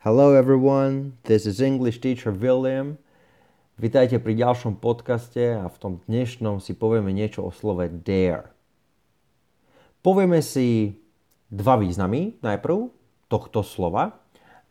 Hello 0.00 0.32
everyone, 0.32 1.20
this 1.28 1.44
is 1.44 1.60
English 1.60 2.00
teacher 2.00 2.32
William. 2.32 2.96
Vítajte 3.76 4.16
pri 4.16 4.32
ďalšom 4.32 4.80
podcaste 4.80 5.60
a 5.60 5.68
v 5.68 5.76
tom 5.76 6.00
dnešnom 6.08 6.56
si 6.56 6.72
povieme 6.72 7.12
niečo 7.12 7.44
o 7.44 7.52
slove 7.52 7.84
dare. 8.00 8.48
Povieme 10.00 10.40
si 10.40 10.96
dva 11.52 11.76
významy 11.76 12.40
najprv 12.40 12.88
tohto 13.28 13.60
slova, 13.60 14.16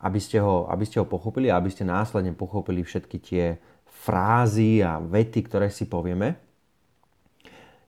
aby 0.02 0.18
ste 0.18 0.42
ho, 0.42 0.66
aby 0.66 0.90
ste 0.90 0.98
ho 0.98 1.06
pochopili 1.06 1.54
a 1.54 1.62
aby 1.62 1.70
ste 1.70 1.86
následne 1.86 2.34
pochopili 2.34 2.82
všetky 2.82 3.18
tie 3.22 3.62
frázy 3.86 4.82
a 4.82 4.98
vety, 4.98 5.46
ktoré 5.46 5.70
si 5.70 5.86
povieme. 5.86 6.42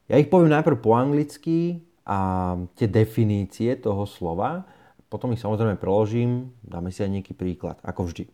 Ja 0.06 0.22
ich 0.22 0.30
poviem 0.30 0.54
najprv 0.54 0.78
po 0.78 0.94
anglicky 0.94 1.82
a 2.06 2.54
tie 2.78 2.86
definície 2.86 3.82
toho 3.82 4.06
slova 4.06 4.70
potom 5.12 5.36
ich 5.36 5.44
samozrejme 5.44 5.76
preložím, 5.76 6.56
dáme 6.64 6.88
si 6.88 7.04
aj 7.04 7.12
nejaký 7.12 7.34
príklad, 7.36 7.76
ako 7.84 8.08
vždy. 8.08 8.32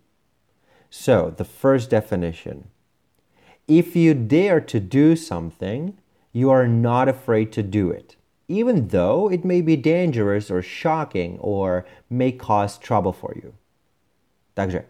So, 0.93 1.33
the 1.33 1.43
first 1.43 1.89
definition. 1.89 2.69
If 3.65 3.97
you 3.97 4.13
dare 4.13 4.61
to 4.69 4.79
do 4.79 5.17
something, 5.17 5.97
you 6.31 6.53
are 6.53 6.69
not 6.69 7.09
afraid 7.09 7.51
to 7.57 7.65
do 7.65 7.89
it, 7.89 8.15
even 8.47 8.93
though 8.93 9.27
it 9.27 9.43
may 9.43 9.59
be 9.59 9.75
dangerous 9.75 10.53
or 10.53 10.61
shocking 10.61 11.41
or 11.41 11.83
may 12.07 12.31
cause 12.31 12.77
trouble 12.77 13.11
for 13.11 13.33
you. 13.35 13.57
Takže, 14.55 14.85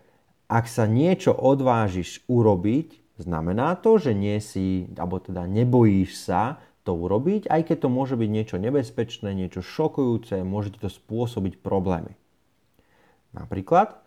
ak 0.52 0.70
sa 0.70 0.86
niečo 0.86 1.34
odvážiš 1.34 2.22
urobiť, 2.30 3.18
znamená 3.18 3.80
to, 3.82 3.98
že 3.98 4.14
nie 4.14 4.38
si, 4.38 4.86
alebo 4.94 5.18
teda 5.18 5.50
nebojíš 5.50 6.30
sa 6.30 6.62
to 6.88 6.96
urobiť, 6.96 7.52
aj 7.52 7.68
keď 7.68 7.78
to 7.84 7.90
môže 7.92 8.16
byť 8.16 8.30
niečo 8.32 8.56
nebezpečné, 8.56 9.36
niečo 9.36 9.60
šokujúce, 9.60 10.40
môže 10.48 10.72
to 10.80 10.88
spôsobiť 10.88 11.60
problémy. 11.60 12.16
Napríklad, 13.36 14.00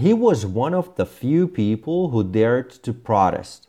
he 0.00 0.16
was 0.16 0.48
one 0.48 0.72
of 0.72 0.96
the 0.96 1.04
few 1.04 1.44
people 1.44 2.08
who 2.08 2.24
dared 2.24 2.72
to 2.80 2.96
protest. 2.96 3.68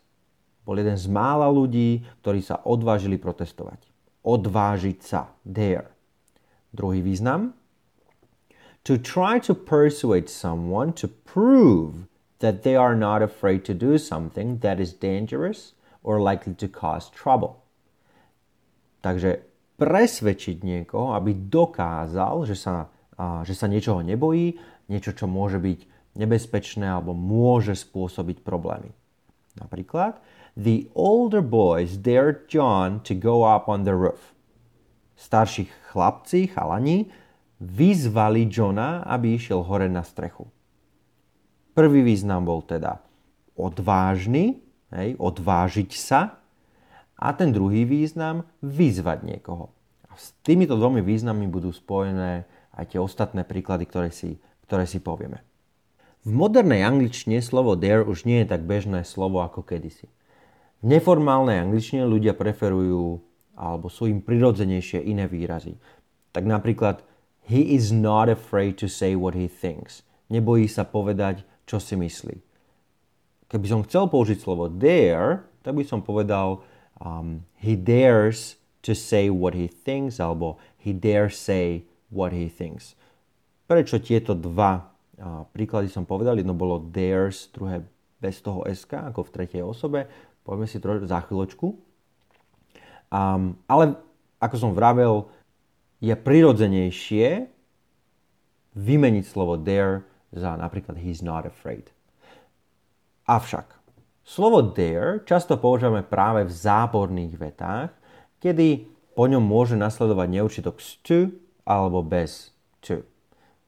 Bol 0.63 0.81
jeden 0.81 0.97
z 0.97 1.05
mála 1.11 1.51
ľudí, 1.51 2.01
ktorí 2.23 2.41
sa 2.41 2.63
odvážili 2.63 3.21
protestovať. 3.21 3.85
Odvážiť 4.25 4.97
sa. 5.03 5.29
Dare. 5.45 5.93
Druhý 6.73 7.05
význam. 7.05 7.53
To 8.89 8.97
try 8.97 9.37
to 9.43 9.53
persuade 9.53 10.29
someone 10.29 10.93
to 10.97 11.05
prove 11.09 12.09
that 12.39 12.63
they 12.63 12.75
are 12.75 12.97
not 12.97 13.21
afraid 13.21 13.65
to 13.65 13.73
do 13.73 13.97
something 13.97 14.61
that 14.61 14.79
is 14.79 14.93
dangerous 14.93 15.73
or 16.05 16.21
likely 16.21 16.53
to 16.53 16.69
cause 16.69 17.09
trouble. 17.09 17.64
Takže 19.05 19.45
presvedčiť 19.77 20.65
niekoho, 20.65 21.13
aby 21.13 21.37
dokázal, 21.37 22.49
že 22.49 22.57
sa, 22.57 22.89
že 23.45 23.53
sa 23.53 23.69
niečoho 23.69 24.01
nebojí, 24.01 24.57
niečo, 24.89 25.13
čo 25.13 25.29
môže 25.29 25.61
byť 25.61 25.79
nebezpečné 26.17 26.89
alebo 26.89 27.13
môže 27.13 27.77
spôsobiť 27.77 28.41
problémy. 28.41 28.89
Napríklad, 29.61 30.17
the 30.57 30.89
older 30.97 31.45
boys 31.45 32.01
dared 32.01 32.49
John 32.49 32.97
to 33.05 33.13
go 33.13 33.45
up 33.45 33.69
on 33.69 33.85
the 33.85 33.93
roof. 33.93 34.33
Starší 35.15 35.69
chlapci, 35.93 36.49
chalani, 36.49 37.05
vyzvali 37.61 38.49
Johna, 38.49 39.05
aby 39.05 39.37
išiel 39.37 39.61
hore 39.63 39.85
na 39.85 40.01
strechu. 40.01 40.49
Prvý 41.77 42.01
význam 42.01 42.47
bol 42.47 42.65
teda 42.65 42.99
odvážny, 43.53 44.59
hej, 44.91 45.15
odvážiť 45.19 45.91
sa, 45.93 46.41
a 47.15 47.31
ten 47.31 47.55
druhý 47.55 47.87
význam 47.87 48.43
vyzvať 48.59 49.23
niekoho. 49.23 49.71
A 50.11 50.19
s 50.19 50.35
týmito 50.43 50.75
dvomi 50.75 50.99
význammi 50.99 51.47
budú 51.47 51.71
spojené 51.71 52.47
aj 52.75 52.95
tie 52.95 52.99
ostatné 52.99 53.47
príklady, 53.47 53.87
ktoré 53.87 54.11
si, 54.11 54.39
ktoré 54.67 54.83
si 54.83 54.99
povieme. 54.99 55.43
V 56.25 56.33
modernej 56.33 56.81
angličtine 56.81 57.39
slovo 57.39 57.77
dare 57.77 58.01
už 58.01 58.25
nie 58.25 58.41
je 58.43 58.49
tak 58.49 58.65
bežné 58.65 59.05
slovo 59.05 59.45
ako 59.45 59.61
kedysi. 59.61 60.09
V 60.81 60.85
neformálnej 60.89 61.61
angličtine 61.61 62.03
ľudia 62.03 62.33
preferujú 62.33 63.21
alebo 63.55 63.87
sú 63.87 64.11
im 64.11 64.19
prirodzenejšie 64.19 65.05
iné 65.05 65.31
výrazy. 65.31 65.79
Tak 66.35 66.43
napríklad 66.43 67.05
he 67.47 67.77
is 67.77 67.95
not 67.95 68.27
afraid 68.27 68.75
to 68.75 68.91
say 68.91 69.15
what 69.15 69.37
he 69.37 69.47
thinks. 69.47 70.03
Nebojí 70.27 70.67
sa 70.67 70.83
povedať, 70.83 71.45
čo 71.63 71.79
si 71.79 71.95
myslí. 71.95 72.41
Keby 73.45 73.65
som 73.69 73.85
chcel 73.85 74.09
použiť 74.09 74.41
slovo 74.41 74.67
dare, 74.67 75.45
tak 75.61 75.77
by 75.77 75.85
som 75.85 76.01
povedal 76.01 76.65
um, 77.01 77.43
he 77.57 77.75
dares 77.75 78.55
to 78.85 78.93
say 78.93 79.29
what 79.29 79.57
he 79.57 79.67
thinks 79.67 80.19
alebo 80.19 80.61
he 80.77 80.93
dares 80.93 81.35
say 81.35 81.83
what 82.13 82.31
he 82.31 82.47
thinks. 82.47 82.93
Prečo 83.65 83.97
tieto 83.97 84.37
dva 84.37 84.93
uh, 85.17 85.43
príklady 85.49 85.89
som 85.89 86.05
povedal? 86.05 86.37
Jedno 86.37 86.53
bolo 86.53 86.77
dares, 86.77 87.49
druhé 87.49 87.81
bez 88.21 88.39
toho 88.39 88.63
SK, 88.65 89.11
ako 89.11 89.25
v 89.27 89.33
tretej 89.33 89.61
osobe. 89.65 90.07
Poďme 90.45 90.69
si 90.69 90.77
trošku 90.77 91.09
za 91.09 91.19
chvíľočku. 91.25 91.67
Um, 93.09 93.57
ale 93.65 93.97
ako 94.37 94.55
som 94.55 94.71
vravel, 94.77 95.29
je 96.03 96.13
prirodzenejšie 96.13 97.49
vymeniť 98.75 99.25
slovo 99.25 99.55
dare 99.55 100.03
za 100.35 100.53
napríklad 100.59 100.99
he's 100.99 101.23
not 101.23 101.47
afraid. 101.47 101.89
Avšak, 103.25 103.74
Slovo 104.25 104.73
dare 104.73 105.21
často 105.21 105.53
používame 105.61 106.01
práve 106.01 106.49
v 106.49 106.51
záporných 106.51 107.37
vetách, 107.37 107.93
kedy 108.41 108.89
po 109.13 109.29
ňom 109.29 109.45
môže 109.45 109.77
nasledovať 109.77 110.27
neurčitok 110.33 110.81
s 110.81 110.97
to 111.05 111.29
alebo 111.61 112.01
bez 112.01 112.49
to. 112.81 113.05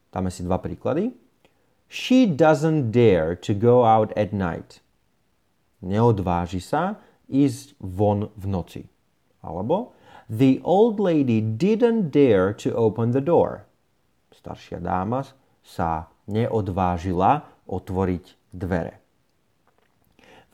Dáme 0.09 0.34
si 0.34 0.41
dva 0.41 0.57
príklady. 0.57 1.13
She 1.88 2.25
doesn't 2.25 2.90
dare 2.90 3.38
to 3.38 3.53
go 3.53 3.85
out 3.85 4.09
at 4.18 4.34
night. 4.34 4.81
Neodváži 5.85 6.59
sa 6.59 7.00
ísť 7.29 7.78
von 7.78 8.34
v 8.34 8.45
noci. 8.50 8.84
Alebo 9.45 9.94
The 10.28 10.59
old 10.68 11.00
lady 11.00 11.39
didn't 11.39 12.12
dare 12.12 12.51
to 12.59 12.75
open 12.75 13.16
the 13.16 13.24
door. 13.24 13.63
Staršia 14.35 14.84
dáma 14.84 15.24
sa 15.63 16.12
neodvážila 16.28 17.63
otvoriť 17.63 18.51
dvere. 18.51 19.06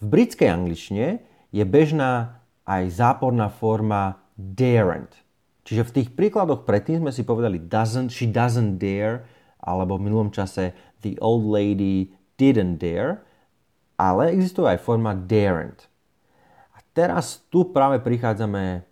V 0.03 0.11
britskej 0.11 0.51
angličtine 0.51 1.23
je 1.55 1.63
bežná 1.63 2.43
aj 2.67 2.91
záporná 2.91 3.47
forma 3.47 4.19
daren't. 4.35 5.23
Čiže 5.63 5.87
v 5.87 5.93
tých 5.95 6.09
príkladoch 6.11 6.67
predtým 6.67 6.99
sme 6.99 7.15
si 7.15 7.23
povedali 7.23 7.55
doesn't, 7.55 8.11
she 8.11 8.27
doesn't 8.27 8.83
dare, 8.83 9.23
alebo 9.63 9.95
v 9.95 10.11
minulom 10.11 10.27
čase 10.27 10.75
the 10.99 11.15
old 11.23 11.47
lady 11.47 12.11
didn't 12.35 12.83
dare, 12.83 13.23
ale 13.95 14.35
existuje 14.35 14.75
aj 14.75 14.83
forma 14.83 15.15
daren't. 15.15 15.87
A 16.75 16.83
teraz 16.91 17.39
tu 17.47 17.71
práve 17.71 18.03
prichádzame 18.03 18.83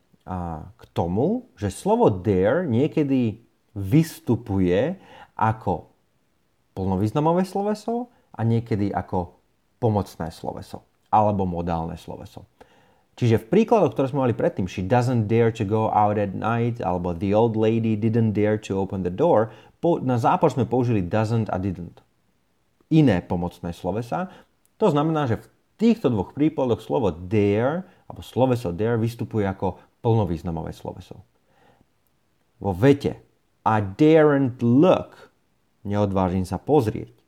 k 0.64 0.84
tomu, 0.96 1.52
že 1.60 1.76
slovo 1.76 2.08
dare 2.08 2.64
niekedy 2.72 3.44
vystupuje 3.76 4.96
ako 5.36 5.92
plnovýznamové 6.72 7.44
sloveso 7.44 8.08
a 8.32 8.48
niekedy 8.48 8.96
ako 8.96 9.36
pomocné 9.76 10.32
sloveso 10.32 10.88
alebo 11.12 11.44
modálne 11.46 12.00
sloveso. 12.00 12.48
Čiže 13.20 13.44
v 13.44 13.50
príkladoch, 13.54 13.94
ktoré 13.94 14.08
sme 14.10 14.24
mali 14.26 14.34
predtým, 14.34 14.66
she 14.66 14.82
doesn't 14.82 15.28
dare 15.28 15.52
to 15.52 15.68
go 15.68 15.92
out 15.92 16.18
at 16.18 16.34
night, 16.34 16.80
alebo 16.80 17.12
the 17.14 17.36
old 17.36 17.60
lady 17.60 17.94
didn't 17.94 18.34
dare 18.34 18.58
to 18.58 18.80
open 18.80 19.04
the 19.04 19.14
door, 19.14 19.52
po, 19.84 20.00
na 20.00 20.18
zápor 20.18 20.50
sme 20.50 20.66
použili 20.66 21.04
doesn't 21.04 21.52
a 21.52 21.62
didn't. 21.62 22.02
Iné 22.90 23.22
pomocné 23.22 23.76
slovesa. 23.76 24.32
To 24.82 24.90
znamená, 24.90 25.30
že 25.30 25.38
v 25.38 25.50
týchto 25.78 26.10
dvoch 26.10 26.34
prípadoch 26.34 26.82
slovo 26.82 27.14
dare, 27.14 27.86
alebo 28.10 28.26
sloveso 28.26 28.74
dare 28.74 28.98
vystupuje 28.98 29.46
ako 29.46 29.78
plnovýznamové 30.02 30.74
sloveso. 30.74 31.22
Vo 32.58 32.74
vete 32.74 33.22
I 33.62 33.86
daren't 33.86 34.58
look, 34.66 35.30
neodvážim 35.86 36.46
sa 36.46 36.58
pozrieť, 36.58 37.21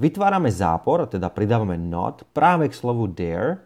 Vytvárame 0.00 0.48
zápor, 0.48 1.04
teda 1.06 1.28
pridávame 1.28 1.76
not 1.76 2.24
práve 2.32 2.72
k 2.72 2.74
slovu 2.74 3.10
dare. 3.10 3.60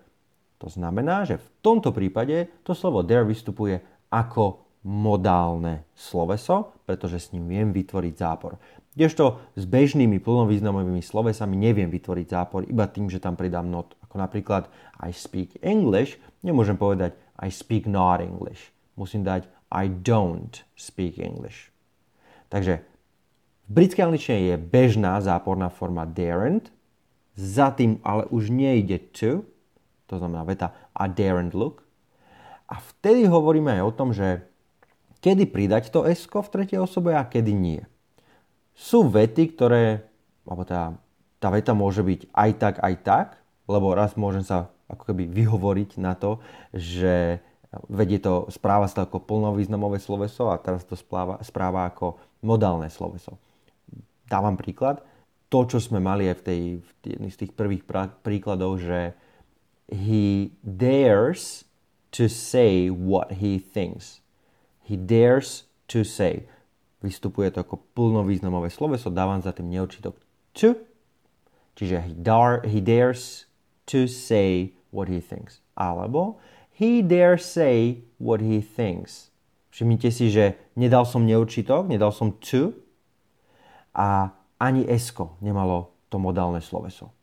To 0.58 0.66
znamená, 0.66 1.22
že 1.28 1.38
v 1.38 1.48
tomto 1.62 1.92
prípade 1.92 2.50
to 2.66 2.74
slovo 2.74 3.04
dare 3.04 3.28
vystupuje 3.28 3.78
ako 4.10 4.66
modálne 4.86 5.86
sloveso, 5.98 6.78
pretože 6.86 7.18
s 7.18 7.30
ním 7.34 7.50
viem 7.50 7.68
vytvoriť 7.74 8.14
zápor. 8.14 8.58
Kdežto 8.96 9.52
s 9.58 9.68
bežnými 9.68 10.22
plnovýznamovými 10.22 11.04
slovesami 11.04 11.58
neviem 11.58 11.92
vytvoriť 11.92 12.26
zápor 12.32 12.64
iba 12.64 12.88
tým, 12.88 13.12
že 13.12 13.20
tam 13.20 13.36
pridám 13.36 13.68
not. 13.68 13.92
Ako 14.06 14.16
napríklad 14.16 14.70
I 15.02 15.12
speak 15.12 15.60
English, 15.60 16.16
nemôžem 16.40 16.80
povedať 16.80 17.12
I 17.36 17.52
speak 17.52 17.84
not 17.84 18.24
English. 18.24 18.72
Musím 18.96 19.26
dať 19.26 19.50
I 19.68 19.90
don't 19.90 20.64
speak 20.78 21.20
English. 21.20 21.68
Takže 22.48 22.80
v 23.66 23.70
britskej 23.70 24.06
angličtine 24.06 24.38
je 24.54 24.56
bežná 24.56 25.18
záporná 25.18 25.66
forma 25.70 26.06
daren't, 26.06 26.70
za 27.36 27.74
tým 27.74 28.00
ale 28.00 28.24
už 28.32 28.48
nejde 28.48 28.96
to, 29.12 29.44
to 30.08 30.14
znamená 30.16 30.46
veta 30.46 30.72
I 30.96 31.10
daren't 31.10 31.52
look. 31.52 31.84
A 32.70 32.80
vtedy 32.80 33.28
hovoríme 33.28 33.76
aj 33.78 33.82
o 33.84 33.92
tom, 33.94 34.10
že 34.14 34.46
kedy 35.20 35.50
pridať 35.50 35.90
to 35.90 36.06
s 36.06 36.24
v 36.26 36.50
tretej 36.50 36.78
osobe 36.80 37.12
a 37.14 37.26
kedy 37.26 37.52
nie. 37.52 37.82
Sú 38.72 39.06
vety, 39.06 39.54
ktoré 39.54 40.06
alebo 40.46 40.62
tá, 40.62 40.94
tá 41.42 41.50
veta 41.50 41.74
môže 41.74 42.06
byť 42.06 42.30
aj 42.30 42.50
tak, 42.56 42.74
aj 42.78 42.94
tak, 43.02 43.28
lebo 43.66 43.92
raz 43.92 44.14
môžem 44.14 44.46
sa 44.46 44.70
ako 44.86 45.10
keby 45.10 45.26
vyhovoriť 45.26 45.98
na 45.98 46.14
to, 46.14 46.38
že 46.70 47.42
vedie 47.90 48.22
to, 48.22 48.46
správa 48.54 48.86
sa 48.86 49.04
ako 49.04 49.26
plnovýznamové 49.26 49.98
sloveso 49.98 50.48
a 50.48 50.56
teraz 50.62 50.86
to 50.86 50.94
správa, 50.94 51.42
správa 51.42 51.90
ako 51.90 52.16
modálne 52.46 52.86
sloveso. 52.86 53.34
Dávam 54.26 54.58
príklad. 54.58 55.02
To, 55.46 55.62
čo 55.62 55.78
sme 55.78 56.02
mali 56.02 56.26
aj 56.26 56.36
v, 56.38 56.42
tej, 56.42 56.62
v 56.82 56.88
jedných 57.06 57.34
z 57.34 57.40
tých 57.46 57.52
prvých 57.54 57.86
príkladov, 58.26 58.82
že 58.82 59.14
he 59.86 60.50
dares 60.66 61.62
to 62.10 62.26
say 62.26 62.90
what 62.90 63.38
he 63.38 63.58
thinks. 63.58 64.20
He 64.82 64.98
dares 64.98 65.70
to 65.86 66.02
say. 66.02 66.50
Vystupuje 66.98 67.54
to 67.54 67.62
ako 67.62 67.78
plnovýznamové 67.94 68.74
sloveso, 68.74 69.14
dávam 69.14 69.38
za 69.38 69.54
tým 69.54 69.70
neurčitok 69.70 70.18
to. 70.50 70.74
Čiže 71.76 71.96
he, 72.08 72.12
dar, 72.16 72.64
he 72.64 72.80
dares 72.80 73.46
to 73.86 74.08
say 74.08 74.74
what 74.90 75.06
he 75.06 75.20
thinks. 75.20 75.60
Alebo 75.76 76.40
he 76.72 77.04
dare 77.04 77.36
say 77.36 78.02
what 78.18 78.40
he 78.40 78.64
thinks. 78.64 79.28
Všimnite 79.70 80.08
si, 80.08 80.32
že 80.32 80.56
nedal 80.72 81.04
som 81.04 81.28
neurčitok, 81.28 81.84
nedal 81.84 82.08
som 82.10 82.32
to 82.40 82.72
a 83.96 84.36
ani 84.60 84.84
esko 84.84 85.40
nemalo 85.40 85.96
to 86.12 86.20
modálne 86.20 86.60
sloveso. 86.60 87.16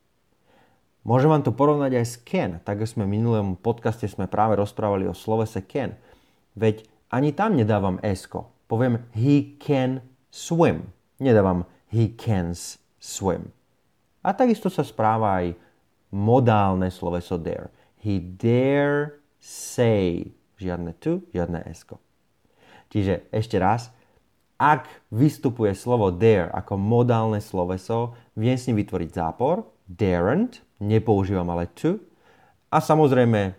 Môžem 1.03 1.29
vám 1.29 1.43
to 1.43 1.51
porovnať 1.51 1.99
aj 1.99 2.05
s 2.07 2.15
can. 2.23 2.51
Tak 2.63 2.81
sme 2.87 3.03
v 3.05 3.19
minulom 3.19 3.59
podcaste 3.59 4.07
sme 4.07 4.25
práve 4.25 4.55
rozprávali 4.55 5.05
o 5.05 5.13
slovese 5.13 5.61
can. 5.67 5.99
Veď 6.55 6.87
ani 7.11 7.35
tam 7.35 7.59
nedávam 7.59 7.99
esko. 8.01 8.49
Poviem 8.71 9.03
he 9.11 9.59
can 9.59 9.99
swim. 10.31 10.95
Nedávam 11.19 11.67
he 11.91 12.09
can 12.15 12.55
swim. 12.97 13.51
A 14.23 14.31
takisto 14.31 14.71
sa 14.71 14.87
správa 14.87 15.43
aj 15.43 15.59
modálne 16.15 16.87
sloveso 16.87 17.35
dare. 17.35 17.67
He 17.99 18.23
dare 18.23 19.19
say. 19.43 20.31
Žiadne 20.55 20.95
to, 21.03 21.19
žiadne 21.35 21.67
esko. 21.67 21.99
Čiže 22.87 23.27
ešte 23.35 23.59
raz, 23.59 23.91
ak 24.63 25.11
vystupuje 25.11 25.75
slovo 25.75 26.07
dare 26.07 26.47
ako 26.55 26.79
modálne 26.79 27.43
sloveso, 27.43 28.15
viem 28.39 28.55
s 28.55 28.71
ním 28.71 28.79
vytvoriť 28.79 29.09
zápor, 29.11 29.67
daren't, 29.83 30.63
nepoužívam 30.79 31.51
ale 31.51 31.67
to, 31.75 31.99
a 32.71 32.79
samozrejme 32.79 33.51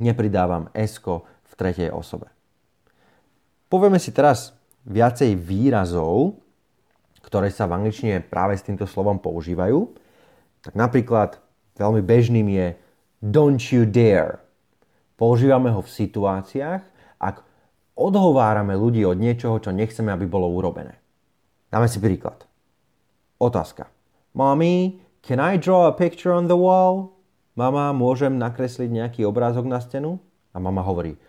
nepridávam 0.00 0.72
esko 0.72 1.28
v 1.44 1.52
tretej 1.60 1.92
osobe. 1.92 2.32
Povieme 3.68 4.00
si 4.00 4.10
teraz 4.16 4.56
viacej 4.88 5.36
výrazov, 5.36 6.40
ktoré 7.20 7.52
sa 7.52 7.68
v 7.68 7.78
angličtine 7.78 8.24
práve 8.24 8.56
s 8.56 8.64
týmto 8.64 8.88
slovom 8.88 9.20
používajú. 9.20 9.92
Tak 10.64 10.74
napríklad 10.74 11.38
veľmi 11.78 12.02
bežným 12.02 12.48
je 12.48 12.66
don't 13.22 13.60
you 13.70 13.86
dare. 13.86 14.42
Používame 15.14 15.70
ho 15.70 15.84
v 15.84 15.94
situáciách, 15.94 16.82
odhovárame 18.00 18.72
ľudí 18.72 19.04
od 19.04 19.20
niečoho, 19.20 19.60
čo 19.60 19.76
nechceme, 19.76 20.08
aby 20.08 20.24
bolo 20.24 20.48
urobené. 20.48 20.96
Dáme 21.68 21.86
si 21.86 22.00
príklad. 22.00 22.48
Otázka. 23.36 23.92
Mommy, 24.32 25.04
can 25.20 25.36
I 25.36 25.60
draw 25.60 25.86
a 25.86 25.94
picture 25.94 26.32
on 26.32 26.48
the 26.48 26.56
wall? 26.56 27.12
Mama, 27.54 27.92
môžem 27.92 28.40
nakresliť 28.40 28.88
nejaký 28.88 29.20
obrázok 29.28 29.68
na 29.68 29.78
stenu? 29.84 30.16
A 30.50 30.58
mama 30.58 30.80
hovorí, 30.80 31.20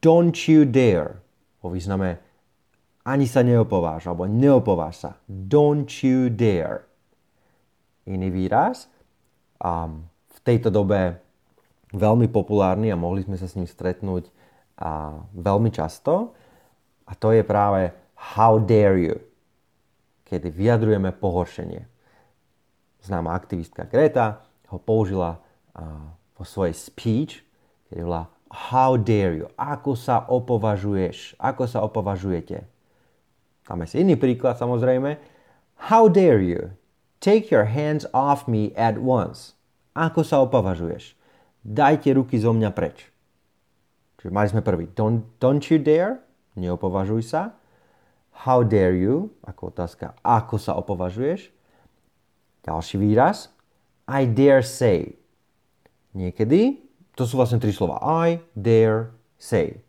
don't 0.00 0.36
you 0.46 0.62
dare. 0.62 1.18
Po 1.58 1.68
význame, 1.68 2.22
ani 3.02 3.26
sa 3.26 3.42
neopováž, 3.42 4.06
alebo 4.06 4.30
neopováž 4.30 4.94
sa. 4.94 5.10
Don't 5.26 5.90
you 6.06 6.30
dare. 6.30 6.86
Iný 8.06 8.30
výraz, 8.30 8.86
um, 9.58 10.06
v 10.06 10.38
tejto 10.42 10.70
dobe 10.70 11.18
veľmi 11.94 12.26
populárny 12.30 12.90
a 12.90 12.98
mohli 12.98 13.22
sme 13.22 13.36
sa 13.38 13.46
s 13.46 13.54
ním 13.54 13.68
stretnúť 13.68 14.30
a 14.78 15.20
veľmi 15.36 15.68
často. 15.68 16.32
A 17.04 17.12
to 17.18 17.34
je 17.36 17.44
práve 17.44 17.92
how 18.36 18.56
dare 18.56 18.96
you, 18.96 19.16
kedy 20.24 20.48
vyjadrujeme 20.48 21.12
pohoršenie. 21.12 21.84
Známa 23.02 23.34
aktivistka 23.34 23.84
Greta 23.90 24.46
ho 24.70 24.78
použila 24.80 25.42
vo 26.38 26.44
svojej 26.46 26.72
speech, 26.72 27.44
kedy 27.90 28.06
volá 28.06 28.32
how 28.48 28.96
dare 28.96 29.36
you, 29.36 29.48
ako 29.60 29.92
sa 29.96 30.24
opovažuješ, 30.24 31.36
ako 31.36 31.68
sa 31.68 31.84
opovažujete. 31.84 32.64
Máme 33.68 33.84
si 33.88 34.00
iný 34.00 34.16
príklad 34.16 34.56
samozrejme. 34.56 35.16
How 35.92 36.08
dare 36.08 36.40
you, 36.40 36.72
take 37.20 37.52
your 37.52 37.68
hands 37.68 38.08
off 38.12 38.44
me 38.48 38.72
at 38.76 39.00
once. 39.00 39.56
Ako 39.92 40.24
sa 40.24 40.40
opovažuješ? 40.40 41.12
Dajte 41.60 42.16
ruky 42.16 42.40
zo 42.40 42.56
mňa 42.56 42.72
preč. 42.72 43.11
Čiže 44.22 44.30
mali 44.30 44.46
sme 44.46 44.62
prvý. 44.62 44.86
Don't, 44.94 45.26
don't 45.42 45.66
you 45.66 45.82
dare? 45.82 46.22
Neopovažuj 46.54 47.26
sa. 47.26 47.58
How 48.46 48.62
dare 48.62 48.94
you? 48.94 49.34
Ako 49.42 49.74
otázka. 49.74 50.14
Ako 50.22 50.62
sa 50.62 50.78
opovažuješ? 50.78 51.50
Ďalší 52.62 53.02
výraz. 53.02 53.50
I 54.06 54.30
dare 54.30 54.62
say. 54.62 55.18
Niekedy, 56.14 56.78
to 57.18 57.26
sú 57.26 57.34
vlastne 57.34 57.58
tri 57.58 57.74
slova. 57.74 57.98
I 57.98 58.38
dare 58.54 59.10
say. 59.42 59.82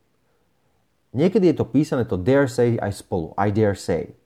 Niekedy 1.14 1.54
je 1.54 1.62
to 1.62 1.70
písané 1.70 2.10
to 2.10 2.18
dare 2.18 2.50
say 2.50 2.74
aj 2.82 3.06
spolu. 3.06 3.38
I 3.38 3.54
dare 3.54 3.78
say. 3.78 4.18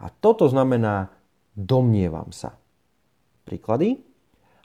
A 0.00 0.08
toto 0.08 0.48
znamená 0.48 1.12
domnievam 1.52 2.32
sa. 2.32 2.56
Príklady. 3.44 4.00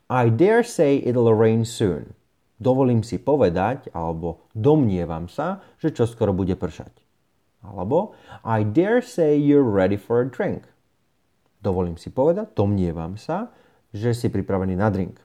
I 0.08 0.32
dare 0.32 0.64
say 0.64 1.04
it'll 1.04 1.28
rain 1.36 1.68
soon 1.68 2.16
dovolím 2.62 3.04
si 3.04 3.20
povedať, 3.20 3.92
alebo 3.92 4.48
domnievam 4.56 5.28
sa, 5.28 5.66
že 5.82 5.92
čo 5.92 6.08
skoro 6.08 6.32
bude 6.32 6.56
pršať. 6.56 6.94
Alebo 7.66 8.14
I 8.46 8.62
dare 8.62 9.02
say 9.02 9.34
you're 9.36 9.66
ready 9.66 9.98
for 9.98 10.22
a 10.22 10.28
drink. 10.30 10.70
Dovolím 11.66 11.98
si 11.98 12.14
povedať, 12.14 12.54
domnievam 12.54 13.18
sa, 13.18 13.50
že 13.90 14.14
si 14.14 14.30
pripravený 14.30 14.78
na 14.78 14.94
drink. 14.94 15.18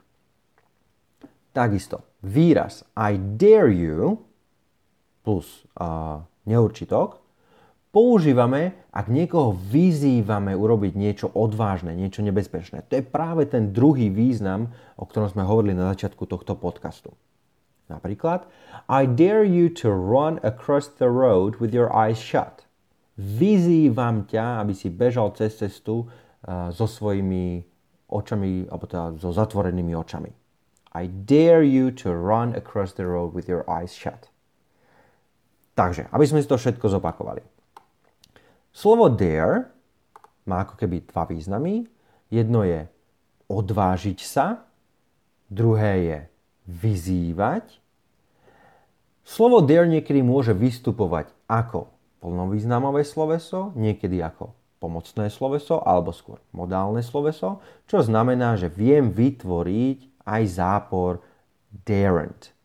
Takisto, 1.53 2.01
výraz 2.25 2.81
I 2.97 3.19
dare 3.19 3.69
you 3.69 4.25
plus 5.21 5.69
uh, 5.77 6.25
neurčitok 6.49 7.20
používame, 7.91 8.75
ak 8.95 9.11
niekoho 9.11 9.55
vyzývame 9.55 10.55
urobiť 10.55 10.93
niečo 10.95 11.27
odvážne, 11.31 11.91
niečo 11.95 12.23
nebezpečné. 12.23 12.87
To 12.87 12.99
je 12.99 13.03
práve 13.03 13.47
ten 13.47 13.75
druhý 13.75 14.07
význam, 14.07 14.71
o 14.95 15.03
ktorom 15.03 15.31
sme 15.31 15.43
hovorili 15.43 15.75
na 15.75 15.91
začiatku 15.91 16.23
tohto 16.27 16.55
podcastu. 16.55 17.11
Napríklad, 17.91 18.47
I 18.87 19.03
dare 19.03 19.43
you 19.43 19.67
to 19.83 19.91
run 19.91 20.39
across 20.47 20.87
the 20.87 21.11
road 21.11 21.59
with 21.59 21.75
your 21.75 21.91
eyes 21.91 22.15
shut. 22.15 22.63
Vyzývam 23.19 24.23
ťa, 24.31 24.63
aby 24.63 24.71
si 24.71 24.87
bežal 24.87 25.35
cez 25.35 25.59
cestu 25.59 26.07
uh, 26.07 26.71
so 26.71 26.87
svojimi 26.87 27.67
očami, 28.07 28.71
alebo 28.71 28.87
teda 28.87 29.19
so 29.19 29.35
zatvorenými 29.35 29.91
očami. 29.91 30.31
I 30.95 31.07
dare 31.07 31.63
you 31.63 31.91
to 31.91 32.15
run 32.15 32.55
across 32.55 32.95
the 32.95 33.03
road 33.03 33.35
with 33.35 33.51
your 33.51 33.67
eyes 33.67 33.91
shut. 33.91 34.31
Takže, 35.75 36.07
aby 36.11 36.23
sme 36.27 36.39
si 36.39 36.47
to 36.47 36.59
všetko 36.59 36.87
zopakovali. 36.99 37.50
Slovo 38.71 39.11
dare 39.11 39.67
má 40.47 40.63
ako 40.63 40.79
keby 40.79 41.03
dva 41.11 41.27
významy. 41.27 41.85
Jedno 42.31 42.63
je 42.63 42.87
odvážiť 43.51 44.19
sa, 44.23 44.63
druhé 45.51 45.93
je 46.07 46.17
vyzývať. 46.71 47.83
Slovo 49.27 49.59
dare 49.59 49.87
niekedy 49.91 50.23
môže 50.23 50.55
vystupovať 50.55 51.35
ako 51.51 51.91
plnovýznamové 52.23 53.03
sloveso, 53.03 53.75
niekedy 53.75 54.23
ako 54.23 54.55
pomocné 54.81 55.29
sloveso 55.29 55.83
alebo 55.83 56.09
skôr 56.15 56.41
modálne 56.55 57.03
sloveso, 57.05 57.61
čo 57.85 58.01
znamená, 58.01 58.57
že 58.57 58.71
viem 58.71 59.11
vytvoriť 59.13 60.25
aj 60.25 60.41
zápor 60.47 61.21
daren't. 61.85 62.55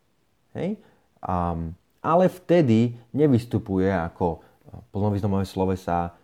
Hej? 0.56 0.80
Um, 1.20 1.74
ale 2.00 2.30
vtedy 2.30 2.94
nevystupuje 3.10 3.90
ako 3.90 4.45
plnovýznamové 4.92 5.44
slovesa 5.44 6.16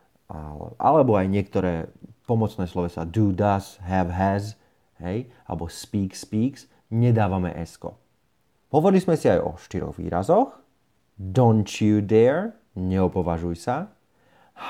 alebo 0.80 1.18
aj 1.18 1.26
niektoré 1.28 1.92
pomocné 2.25 2.64
slovesa 2.64 3.04
do, 3.04 3.35
does, 3.35 3.76
have, 3.85 4.09
has, 4.09 4.56
hej, 5.02 5.28
alebo 5.44 5.68
speak, 5.68 6.16
speaks, 6.16 6.71
nedávame 6.88 7.52
esko. 7.59 7.99
Hovorili 8.73 9.04
sme 9.04 9.21
si 9.21 9.28
aj 9.28 9.40
o 9.44 9.52
štyroch 9.61 10.00
výrazoch. 10.00 10.56
Don't 11.21 11.68
you 11.85 12.00
dare, 12.00 12.56
neopovažuj 12.73 13.61
sa. 13.61 13.92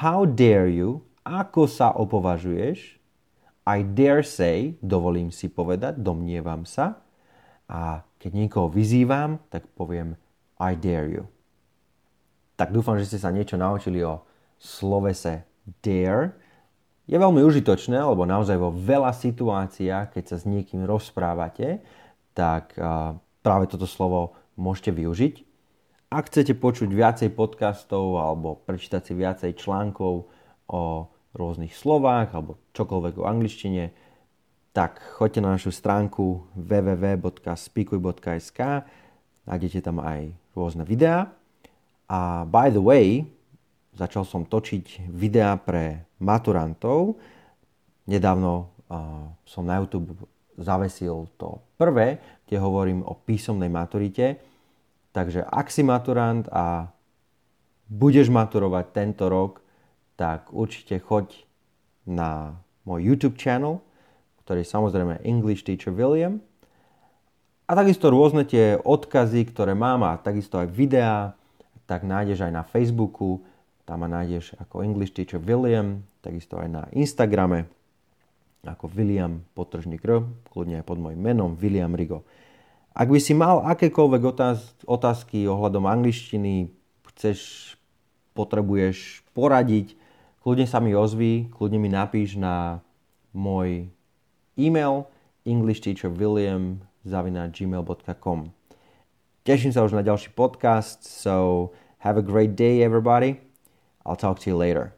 How 0.03 0.27
dare 0.27 0.67
you, 0.67 1.07
ako 1.23 1.71
sa 1.71 1.95
opovažuješ. 1.95 2.99
I 3.63 3.87
dare 3.87 4.27
say, 4.27 4.75
dovolím 4.83 5.31
si 5.31 5.47
povedať, 5.47 6.03
domnievam 6.03 6.67
sa. 6.67 6.99
A 7.71 8.03
keď 8.19 8.31
niekoho 8.35 8.67
vyzývam, 8.67 9.39
tak 9.47 9.71
poviem 9.79 10.19
I 10.59 10.75
dare 10.75 11.07
you 11.07 11.32
tak 12.57 12.71
dúfam, 12.71 12.99
že 13.01 13.07
ste 13.09 13.19
sa 13.19 13.31
niečo 13.33 13.57
naučili 13.59 14.05
o 14.05 14.23
slovese 14.61 15.43
dare. 15.83 16.33
je 17.11 17.19
veľmi 17.19 17.43
užitočné, 17.43 17.99
lebo 17.99 18.25
naozaj 18.25 18.57
vo 18.57 18.71
veľa 18.71 19.13
situáciách, 19.13 20.13
keď 20.15 20.25
sa 20.25 20.37
s 20.39 20.47
niekým 20.47 20.87
rozprávate, 20.87 21.83
tak 22.33 22.79
práve 23.43 23.67
toto 23.67 23.91
slovo 23.91 24.39
môžete 24.55 24.95
využiť. 24.95 25.43
Ak 26.13 26.29
chcete 26.29 26.53
počuť 26.55 26.93
viacej 26.93 27.33
podcastov 27.33 28.21
alebo 28.21 28.61
prečítať 28.69 29.01
si 29.01 29.17
viacej 29.17 29.57
článkov 29.57 30.29
o 30.69 31.09
rôznych 31.33 31.73
slovách 31.73 32.37
alebo 32.37 32.61
čokoľvek 32.77 33.17
o 33.17 33.25
angličtine, 33.25 33.97
tak 34.77 35.01
choďte 35.17 35.41
na 35.41 35.57
našu 35.57 35.73
stránku 35.73 36.53
www.speakuj.sk 36.57 38.61
nájdete 39.49 39.81
tam 39.85 40.01
aj 40.05 40.33
rôzne 40.53 40.85
videá. 40.85 41.33
A 42.13 42.45
by 42.45 42.69
the 42.69 42.83
way, 42.85 43.25
začal 43.97 44.29
som 44.29 44.45
točiť 44.45 45.09
videá 45.09 45.57
pre 45.57 46.05
maturantov. 46.21 47.17
Nedávno 48.05 48.69
uh, 48.93 49.33
som 49.49 49.65
na 49.65 49.81
YouTube 49.81 50.13
zavesil 50.61 51.33
to 51.41 51.57
prvé, 51.81 52.21
kde 52.45 52.61
hovorím 52.61 53.01
o 53.01 53.17
písomnej 53.17 53.73
maturite. 53.73 54.37
Takže 55.17 55.41
ak 55.41 55.73
si 55.73 55.81
maturant 55.81 56.45
a 56.53 56.93
budeš 57.89 58.29
maturovať 58.29 58.85
tento 58.93 59.33
rok, 59.33 59.65
tak 60.21 60.53
určite 60.53 61.01
choď 61.01 61.33
na 62.05 62.61
môj 62.85 63.09
YouTube 63.09 63.41
channel, 63.41 63.81
ktorý 64.45 64.61
je 64.61 64.69
samozrejme 64.69 65.25
English 65.25 65.65
Teacher 65.65 65.97
William. 65.97 66.45
A 67.65 67.73
takisto 67.73 68.13
rôzne 68.13 68.45
tie 68.45 68.77
odkazy, 68.77 69.49
ktoré 69.49 69.73
mám 69.73 70.05
a 70.05 70.21
takisto 70.21 70.61
aj 70.61 70.69
videá, 70.69 71.33
tak 71.93 72.09
nájdeš 72.09 72.49
aj 72.49 72.53
na 72.57 72.65
Facebooku, 72.65 73.45
tam 73.85 74.01
ma 74.01 74.09
nájdeš 74.09 74.57
ako 74.57 74.81
English 74.81 75.13
Teacher 75.13 75.37
William, 75.37 76.01
takisto 76.25 76.57
aj 76.57 76.69
na 76.73 76.89
Instagrame 76.97 77.69
ako 78.65 78.89
William 78.97 79.45
Potržník 79.53 80.01
R, 80.09 80.25
kľudne 80.49 80.81
aj 80.81 80.89
pod 80.89 80.97
môjim 80.97 81.21
menom 81.21 81.53
William 81.61 81.93
Rigo. 81.93 82.25
Ak 82.97 83.13
by 83.13 83.21
si 83.21 83.37
mal 83.37 83.61
akékoľvek 83.69 84.23
otáz- 84.25 84.73
otázky 84.89 85.45
ohľadom 85.45 85.85
angličtiny, 85.85 86.73
chceš, 87.13 87.77
potrebuješ 88.33 89.21
poradiť, 89.37 89.93
kľudne 90.41 90.65
sa 90.65 90.81
mi 90.81 90.97
ozví, 90.97 91.53
kľudne 91.53 91.77
mi 91.77 91.93
napíš 91.93 92.41
na 92.41 92.81
môj 93.37 93.93
e-mail 94.57 95.05
englishteacherwilliam.gmail.com 95.45 98.41
Teším 99.43 99.75
sa 99.75 99.83
už 99.83 99.99
na 99.99 100.07
ďalší 100.07 100.31
podcast, 100.39 101.03
so 101.03 101.75
have 102.03 102.17
a 102.17 102.23
great 102.23 102.57
day 102.57 102.83
everybody. 102.83 103.41
I'll 104.05 104.17
talk 104.17 104.41
to 104.41 104.51
you 104.51 104.57
later. 104.57 104.93